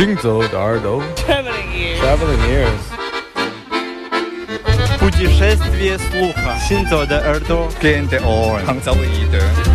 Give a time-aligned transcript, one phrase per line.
[0.00, 2.42] 行走的耳朵，Traveling ears，Traveling
[4.98, 9.00] ears，путешествие слуха，行走的耳朵，Gain the orange，行走的
[9.38, 9.72] 耳朵，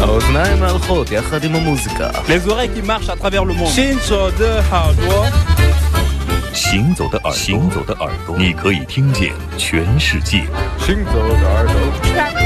[0.00, 5.26] האוזניים הלכות יחד עם המוזיקה Les oreilles qui marchent à travers le monde，行走的耳朵，
[6.54, 10.46] 行走的耳朵，行走的耳朵，你可以听见全世界。
[10.78, 12.41] 行走的耳朵。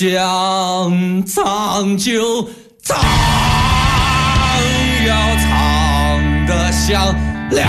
[0.00, 0.08] 想
[1.26, 2.48] 唱就
[2.82, 2.96] 唱，
[5.06, 7.14] 要唱得响
[7.50, 7.68] 亮，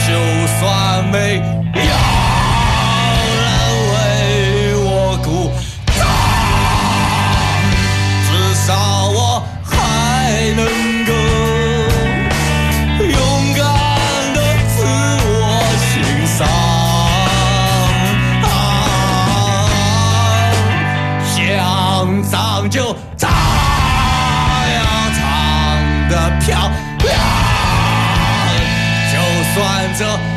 [0.00, 0.12] 就
[0.58, 1.40] 算没
[22.68, 27.10] 就唱呀唱得漂亮
[29.12, 29.18] 就
[29.54, 30.31] 算这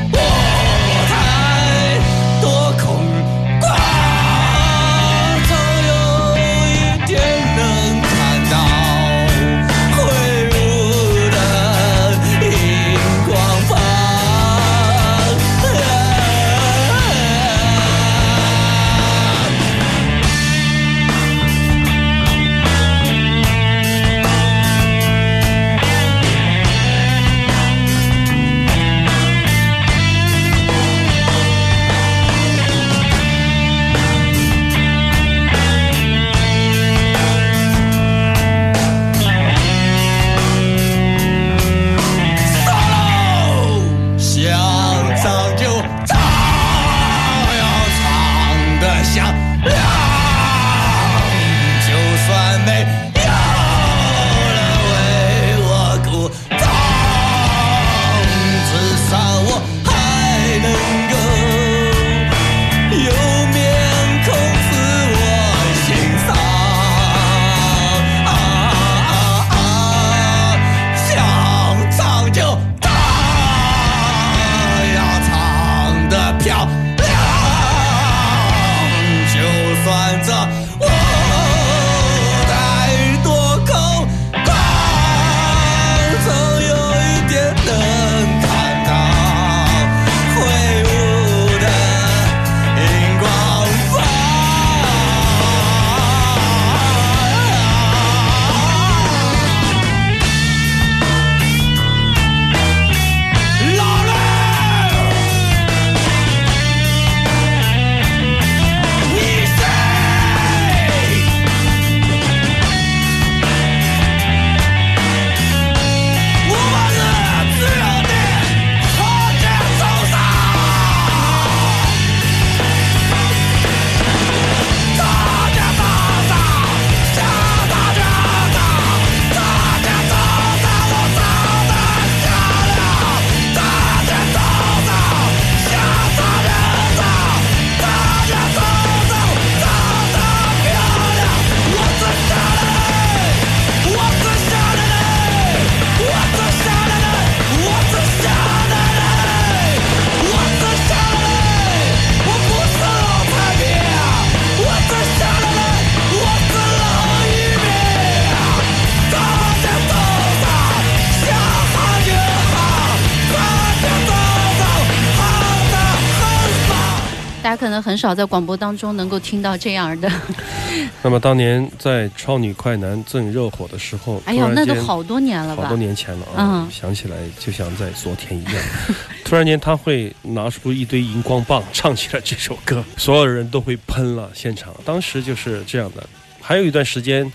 [167.53, 170.09] 可能很少在广播当中能够听到这样的。
[171.03, 175.63] 那么当年在超女快男正热火的时候，哎呀，那都好多年了吧？
[175.63, 176.65] 好多年前了啊！
[176.71, 178.53] 想起来就像在昨天一样。
[179.25, 184.73] 突然间他会拿出一堆荧光棒，唱起了这首歌， 所有人都会喷了现场。
[184.85, 186.07] 当时就是这样的。
[186.39, 187.29] 还有一段时间，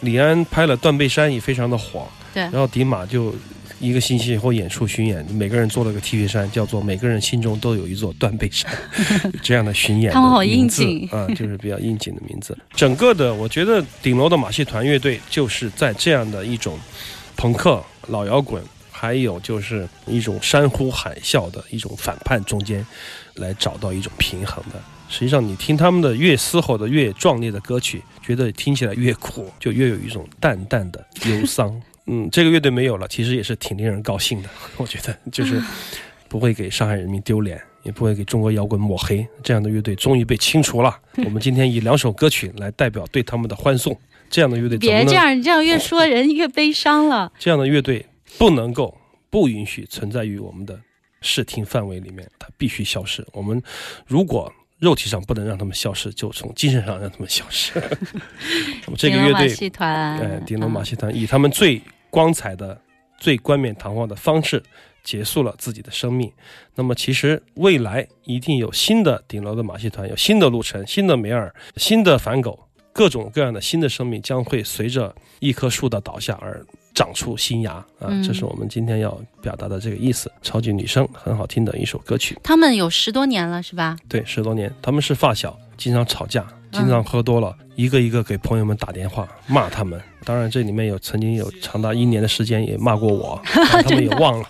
[0.00, 2.42] 李安拍了《断背山》也非常的火，对。
[2.42, 3.32] 然后迪马就。
[3.80, 8.70] 一个星期以后演出巡演，每个人做了个 T 恤衫，叫做“每个人心中都有一座断背山”，
[9.42, 10.12] 这样的巡演。
[10.12, 12.56] 他们好应景啊，就是比较应景的名字。
[12.74, 16.78] 整个的，我觉得顶楼的马戏团乐队就是在这样的一种
[17.36, 22.86] 朋克、老摇滚，还有就是一种山呼海啸的一种反叛中间，
[23.34, 24.80] 来找到一种平衡的。
[25.08, 31.80] 实际上，你听他们的越嘶吼的、越壮烈的歌曲，觉得听起来越苦，就越有一种淡淡的忧伤。
[32.06, 34.48] 嗯，这个乐队没有了，其实也是挺令人高兴的。
[34.76, 35.62] 我觉得 就是
[36.28, 39.26] 不会给上海人民丢脸，也不会给中国摇滚抹黑。
[39.42, 40.98] 这样的乐队终于被清除了。
[41.24, 43.98] 我们今天以两首歌曲来代表对他们的欢送。
[44.30, 47.30] 这样的乐队别这样，你这样越说人越悲伤了。
[47.38, 48.04] 这样的乐队
[48.36, 48.96] 不能够
[49.30, 50.76] 不允许存在于我们的
[51.20, 53.24] 视听范围里面，它必须消失。
[53.32, 53.62] 我们
[54.06, 57.74] 如果肉体上不能让他们消失，就从精神上让他们消失。
[58.96, 61.80] 这个马戏团，呃，顶楼马嗯戏团以他们最
[62.14, 62.80] 光彩的、
[63.18, 64.62] 最冠冕堂皇的方式
[65.02, 66.30] 结束了自己的生命。
[66.76, 76.64] 那么其实未来一定有新的顶楼的马戏团，有新的路程、新的梅尔、新的反狗，各种各样的新的生命将会随着一棵树的倒下而
[76.94, 78.06] 长出新芽啊！
[78.06, 80.30] 嗯这是我们今天要表达的这个意思。
[80.40, 83.96] 超级女声很好听的一首歌曲，他们有十多年了，是吧？
[84.08, 90.00] 对，十多年，他们是发小，经常吵架，经常喝多了，一个一个给朋友们打电话骂他们。
[90.24, 94.48] 当然，这里面有曾经有长达一年的时间也骂过我， 他们也忘了。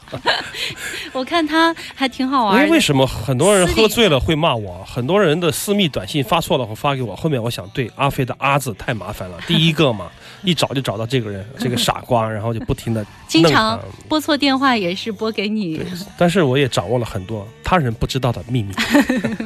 [1.12, 2.64] 我看他还挺好因玩的。
[2.64, 4.84] 为为什么很多人喝醉了会骂我？
[4.84, 7.14] 很多人的私密短信发错了会发给我。
[7.14, 10.10] 后面我想，对阿飞的“阿”字太麻烦了，第一个嘛，
[10.42, 13.04] 一找就找到这个人，这个傻瓜，然后就不停的
[13.42, 13.80] 经常。
[14.08, 15.80] 拨错电话也是拨给你，
[16.16, 18.72] 但是我也掌握了很多他人不知道的秘密。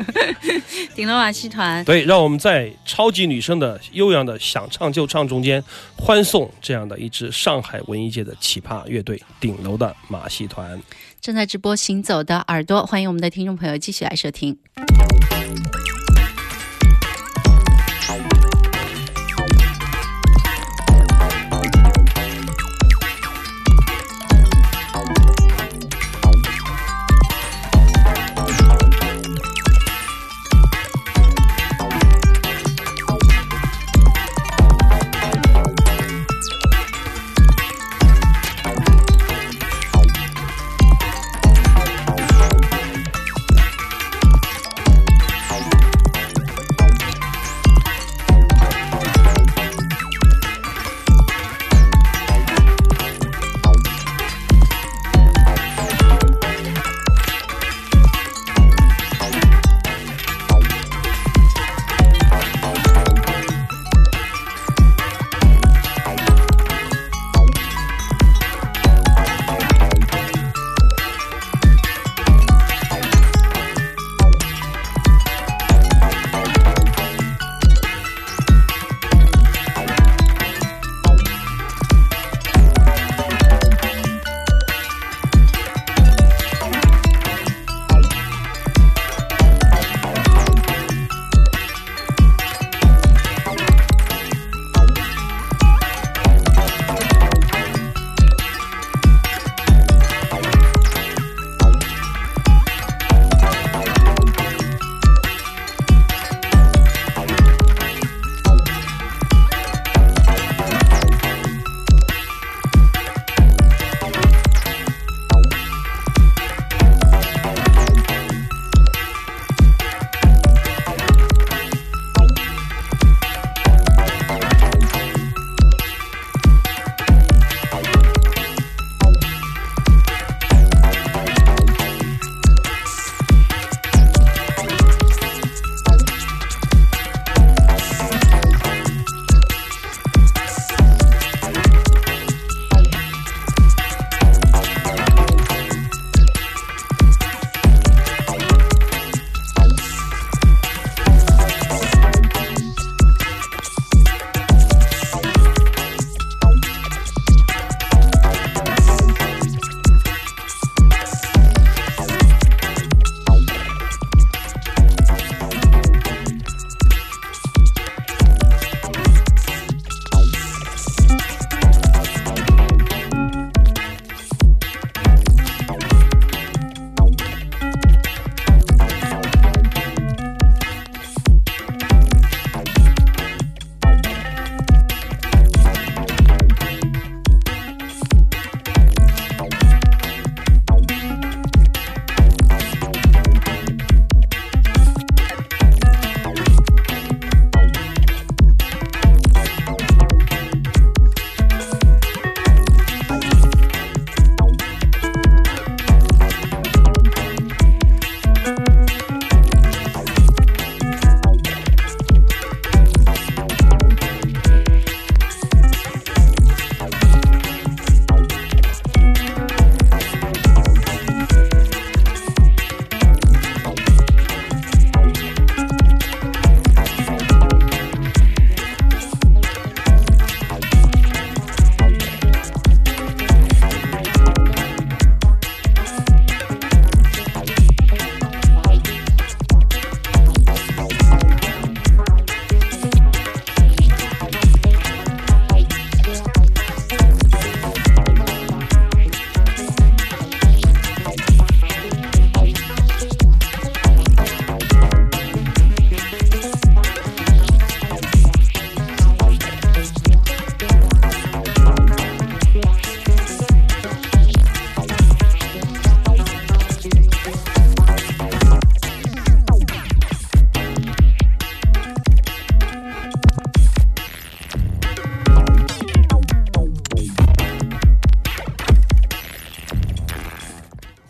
[0.95, 1.85] 顶楼马戏团。
[1.85, 5.63] 对，让我们在超级女声的悠扬的想唱就唱中间，
[5.97, 10.81] 欢送这样的一支上海文艺界的奇葩乐队——顶楼的马戏团。
[11.21, 14.59] 正在直播《行走的耳朵》，欢迎我们的听众朋友继续来收听。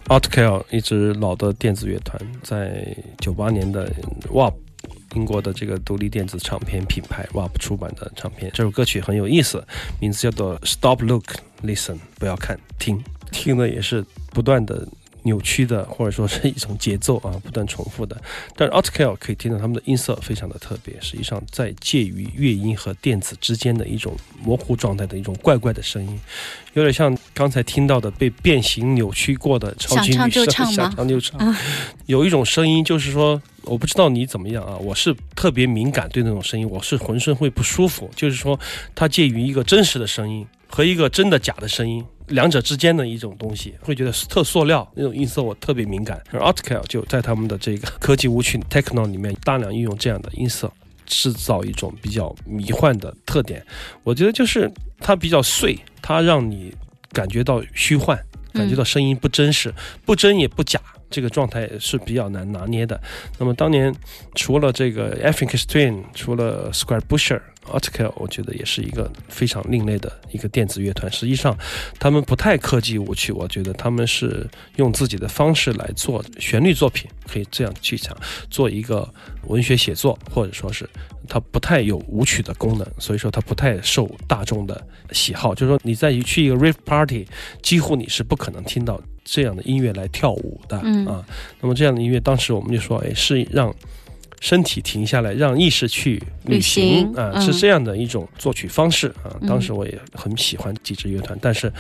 [0.09, 3.93] Outcale 一支老的电子乐团，在九八年的
[4.33, 4.55] WAP
[5.15, 8.51] 英国的这个独立电子唱片品牌 WAP 出版的唱片。
[8.55, 9.63] 这首歌曲很有意思，
[10.01, 11.25] 名字叫做 Stop Look
[11.63, 14.89] Listen，不要看，听，听的也是不断的。
[15.29, 18.17] 扭曲的，或者说是一种节奏啊，不断重复的。
[18.57, 26.19] 但是 Outcale 可以听到他们的音色非常的特别，实际上在介于乐音和电子之间的一种模糊状态的一种怪怪的声音，
[26.73, 31.55] 有点像刚才听到的被变形扭曲过的超级女声，想唱就唱。
[32.07, 38.11] 有一种声音就是说，我不知道你怎么样啊，我是特别敏感对那种声音，我是浑身会不舒服。
[38.17, 38.59] 就是说，
[38.95, 42.05] 它介于一个真实的声音和一个真的假的声音。
[42.29, 46.23] 两者之间的一种东西，会觉得是特塑料那种音色，我特别敏感。
[46.31, 50.71] 而 Outcale 就在他们的这个科技舞曲 Techno 里面大量运用这样的音色，
[51.07, 53.65] 制造一种比较迷幻的特点。
[54.05, 54.71] 我觉得就是
[55.01, 56.75] 它比较碎，它让你
[57.13, 58.19] 感觉到虚幻，
[58.53, 59.73] 感觉到声音不真实，
[60.05, 60.81] 不真也不假。
[61.11, 63.01] 这个状态是比较难拿捏的。
[63.39, 63.95] 那么当年
[64.35, 67.41] 除了这个 African Strain，除了 Square Busher。
[67.69, 71.11] Article 我觉得也是一个非常另类的一个电子乐团。
[71.13, 71.57] 实际上，
[71.99, 74.47] 他们不太科技舞曲，我觉得他们是
[74.77, 78.17] 用自己的方式来做旋律作品，可以这样去讲，
[78.51, 79.09] 做一个
[79.47, 80.89] 文学写作，或者说是
[81.29, 85.55] 它不太有舞曲的功能，所以说它不太受大众的喜好。
[85.55, 87.27] 就是说，你在去一个 rave party，
[87.63, 91.25] 几乎你是不可能听到这样的音乐来跳舞的啊。
[91.61, 93.75] 那么这样的音乐，当时我们就说，哎，是让。
[94.41, 99.35] 身体停下来，让意识去旅行啊，是这样的一种作曲方式啊。
[99.47, 101.73] 当时我也很喜欢几支乐团，但是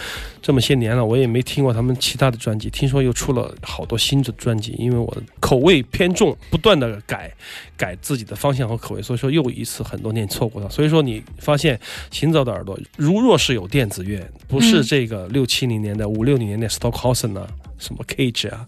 [0.42, 2.68] 这么些年了，我也没听过他们其他的专辑。
[2.70, 7.32] 听说又出了好多新的专辑，因为我口味偏重，不断的改
[7.76, 10.68] 改自己的方向和口味，所以说又一次很多年错过了。
[10.68, 11.78] 所以说你发现
[12.10, 17.46] 行走的耳朵，如若是有电子乐，不是这个六七零年代、五六零年代 Stockhausen 啊。
[17.78, 18.66] 什么 Cage 啊，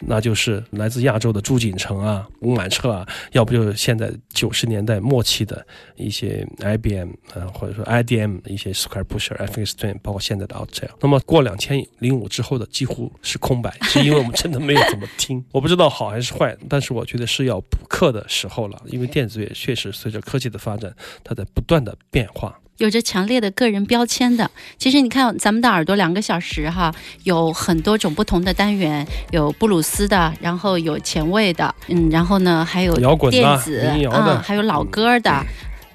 [0.00, 5.66] 那就是来自亚洲的朱锦成啊、吴满彻啊，要不就是现在九十年代末期的
[5.96, 10.90] 一些 IBM 啊，或者说 IDM 一些 Square Pusher、f x t r a i n 包括现在的 Outcale。
[11.00, 15.44] 那么过两千零五之后的几乎是空白，是因为我们真的没有怎么听。
[15.52, 22.58] 我不知道好还是坏，但是我觉得是要补课的时候了，因为电子乐确实随着科技的发展，它在不断的变化。
[22.78, 26.92] 有着强烈的个人标签的，其实你看咱们的耳朵两个小时哈，
[27.24, 35.44] 有很多种不同的单元，有布鲁斯的，然后有前卫的，嗯，然后呢还有摇滚电子，嗯，还有老歌的。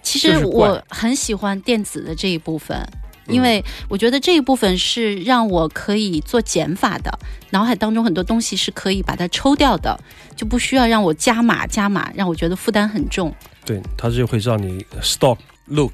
[0.01, 2.87] 其实我很喜欢电子的这一部分，
[3.27, 7.11] 因为我觉得这一部分是让我可以做减法的，
[7.49, 9.99] 脑海当中很多东西是可以把它抽掉的，
[10.37, 13.35] 就不需要让我加码加码，让我觉得负担很重。
[13.65, 15.91] 对，它就会让你 stop look。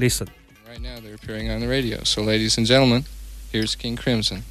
[0.00, 0.28] Listen.
[0.66, 2.04] Right now, they're appearing on the radio.
[2.04, 3.04] So, ladies and gentlemen,
[3.52, 4.44] here's King Crimson.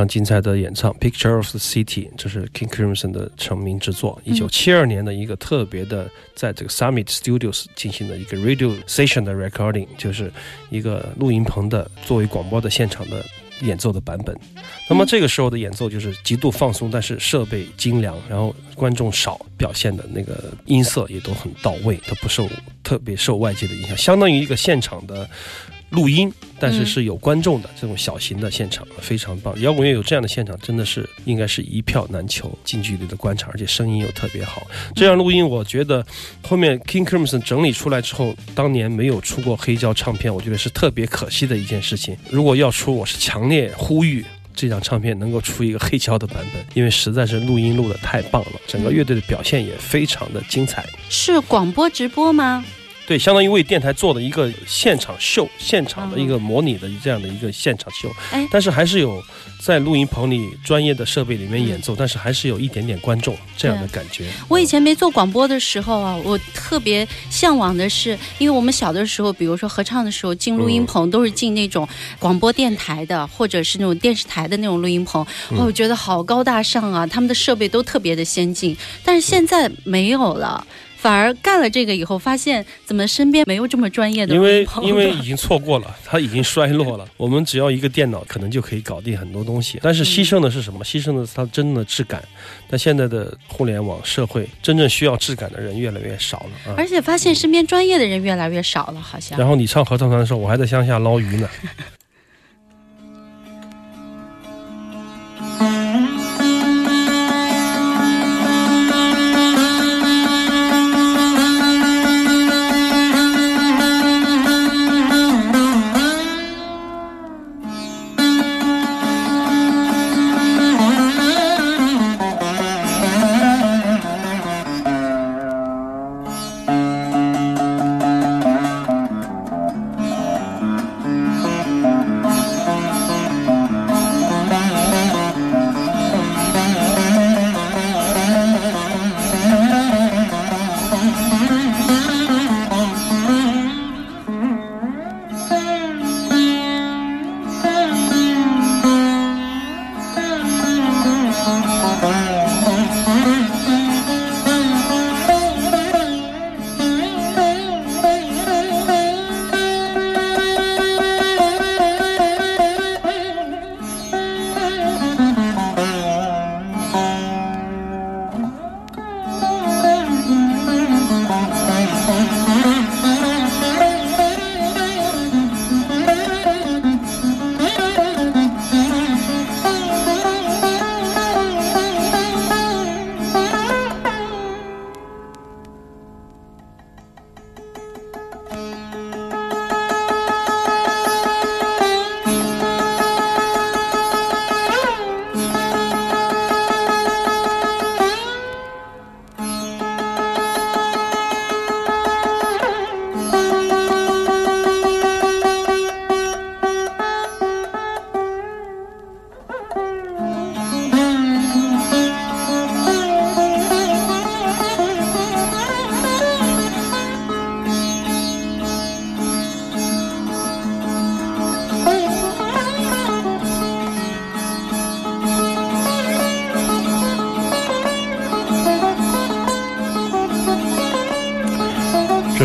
[0.00, 10.32] 常精彩的演唱《Picture of the City》，这是 King Crimson 的成名之作，一九七二年的一个特别的，在这个 Summit Studios 进行的一个 Radio Station 的 Recording，就是
[10.70, 13.22] 一个录音棚的作为广播的现场的
[13.60, 14.34] 演奏的版本。
[14.88, 22.48] 那么这个时候的演奏就是极度放松，但是设备精良，然后观众少，表现的那个音色也都很到位，它不受
[22.82, 25.28] 特别受外界的影响，相当于一个现场的。
[25.90, 29.60] 录音，但是是有观众的这种小型的现场，非常棒。
[29.60, 34.66] 摇滚乐有这样的现场，真的是应该是一票难求，近距离的观察，而且声音又特别好。
[34.94, 36.04] 这样录音，我觉得
[36.42, 42.16] 后面 King Crimson 整理出来之后，当年没有出过黑胶唱片，我觉得是特别可惜的一件事情。
[42.30, 44.24] 如果要出，我是强烈呼吁
[44.54, 50.86] 这张唱片能够出一个黑胶的版本，因为实在是录音录的太棒了，整个乐队的表现也非常的精彩。
[51.08, 52.64] 是广播直播吗？
[53.10, 58.08] 对，相当于为电台做的一个现场秀，现场的一个模拟的这样的一个现场秀。
[58.30, 59.20] 哎，但是还是有
[59.60, 64.28] 在录音棚里专业的设备里面演奏，但是还是有一点点观众这样的感觉。
[64.46, 71.88] 我以前没做广播的时候啊，我特别向往的是，因为我们小的时候，比如说合唱的时候进录音棚都是进那种
[72.20, 78.76] 广播电台的，或者是那种电视台的那种录音棚，我觉得好高大上啊，他们的设备都特别的先进。
[79.04, 80.64] 但是现在没有了。
[81.00, 84.34] 反而干了这个以后，发现怎么身边没有这么专业的？
[84.34, 87.08] 因为因为已经错过了， 它已经衰落了。
[87.16, 89.78] 我们只要一个电脑，可能就可以搞定很多东西。
[89.82, 90.84] 但是牺牲的是什么？
[90.84, 92.22] 牺牲的是它真正的质感。
[92.68, 96.72] 但现在的互联网社会，真正需要质感的人越来越少了。
[96.72, 99.38] 啊而且发现身边专业的人越来越少了，好像。
[99.38, 101.48] 然后你唱合唱团的时候，我还在乡下捞鱼呢。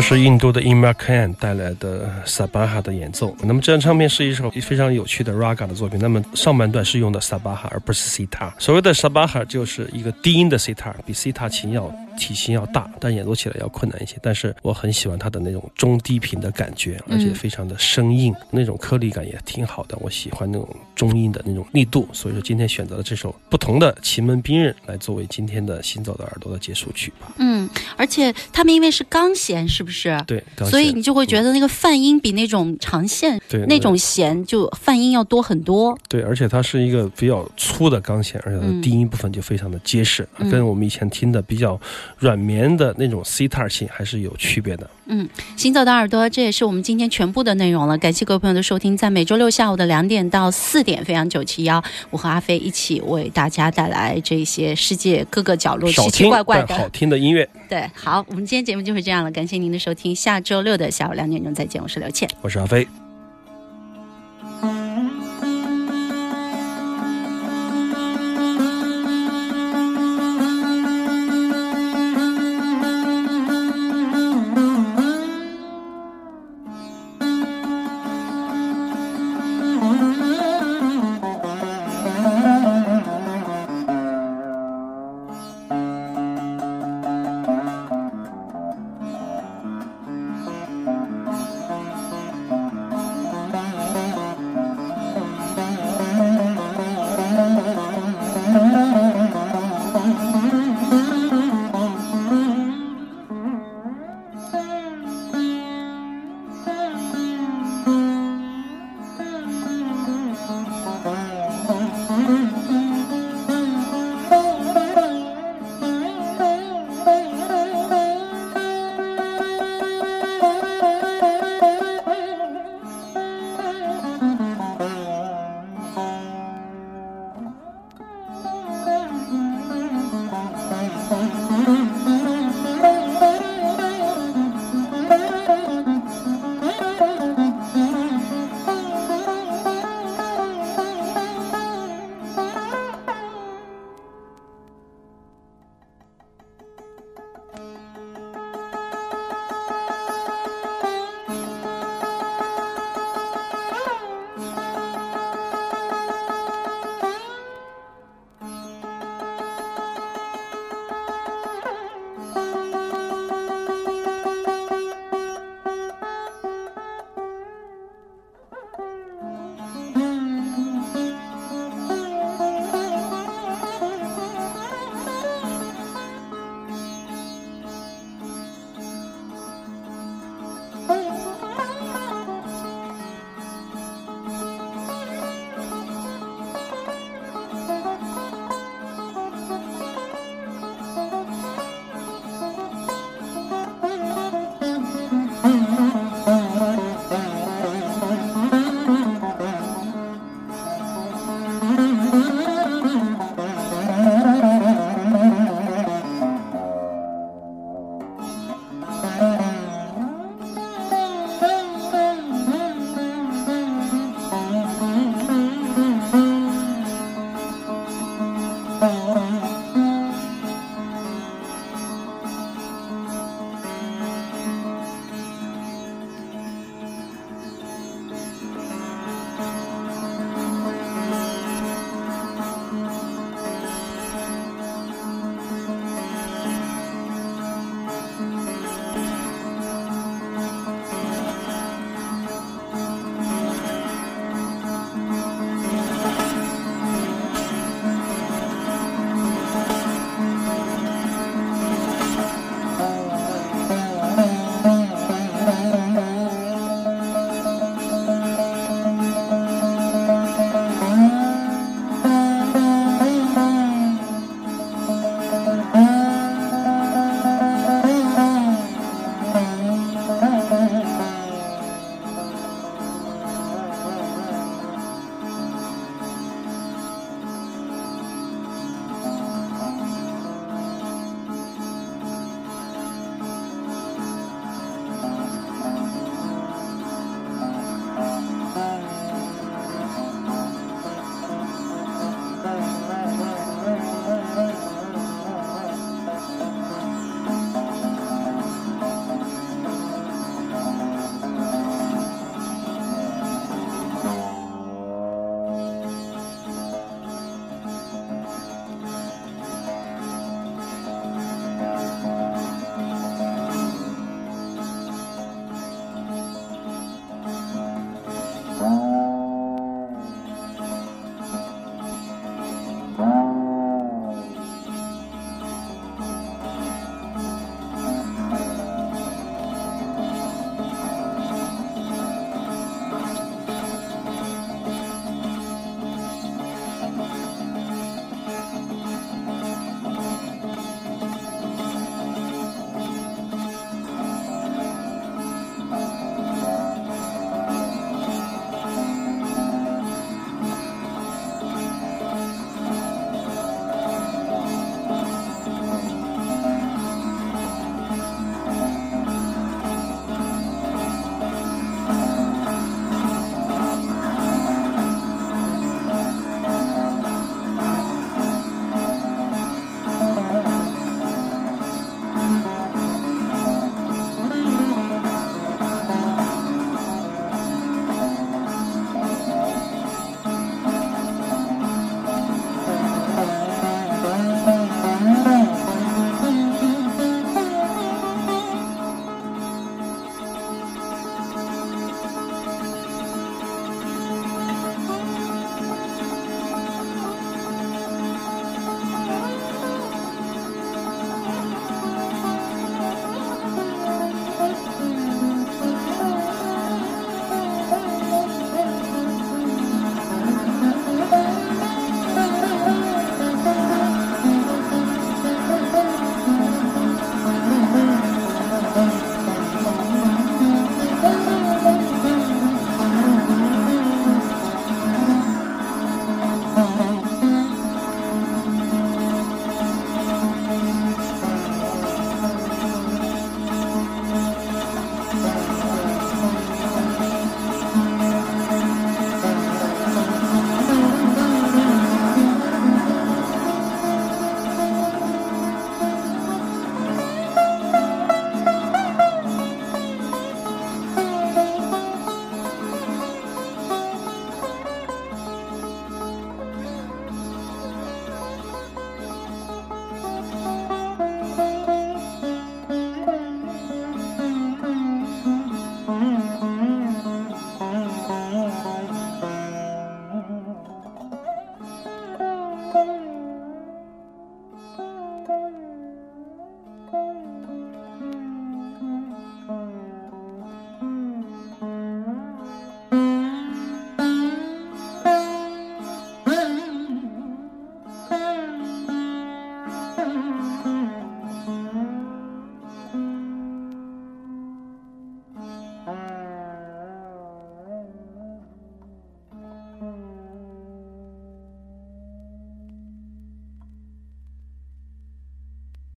[0.08, 3.36] 是印度的 Imran Khan 带来的 Sabaha 的演奏。
[3.42, 5.98] 那么这张唱片是一首非常有趣的 Raga 的作品。
[5.98, 8.52] 那么上半段是用的 Sabaha 而不是 Sitar。
[8.56, 11.92] 所谓的 Sabaha 就是一个低音的 Sitar，比 Sitar 琴要。
[12.18, 14.16] 体型要大，但演奏起来要困难一些。
[14.22, 19.98] 但是我很喜欢它的那种中低频的感觉，而且非常的生硬，那种颗粒感也挺好的。
[20.00, 27.34] 我喜欢那种中音的那种力度，所以说今天选择了这首不同的《奇门兵刃》来作为今天的行走的耳朵的结束曲吧。
[27.36, 29.95] 嗯，而且他们因为是钢弦，是不是？
[30.26, 35.96] 对，所以你就会觉得那个泛音比那种长线对那种弦就泛音要多很多。
[36.08, 41.80] 对，而且它是一个比较粗的钢弦，而且它的低音部分就非常的结实，跟我们以前听的比较。
[42.18, 44.88] 软绵的那种 C 塔琴还是有区别的。
[45.08, 47.96] 嗯，行走的耳朵，这也是我们今天全部的内容了。
[47.98, 57.48] 感谢各位朋友的收听，在每周六下午的两点到四点，飞扬九七幺，我和阿飞一起为大家带来这些世界各个角落奇奇怪怪的好听的音乐。
[57.68, 63.05] 对，好，我们今天节目就是这样了，感谢您的收听，下周六的下午两点钟再见，我是刘倩，我是阿飞。